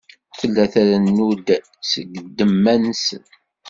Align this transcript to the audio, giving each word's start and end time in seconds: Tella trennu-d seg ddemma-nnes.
Tella 0.39 0.65
trennu-d 0.73 1.47
seg 1.89 2.09
ddemma-nnes. 2.25 3.05